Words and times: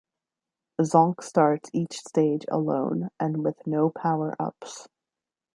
Zonk 0.81 1.21
starts 1.21 1.69
each 1.73 1.99
stage 1.99 2.43
alone 2.47 3.09
and 3.19 3.43
with 3.43 3.67
no 3.67 3.91
powerups. 3.91 4.87